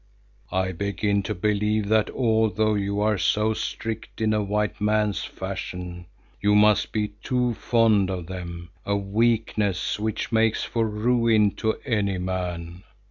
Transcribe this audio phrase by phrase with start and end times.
[0.51, 6.07] I begin to believe that although you are so strict in a white man's fashion,
[6.41, 12.17] you must be too fond of them, a weakness which makes for ruin to any
[12.17, 12.81] man.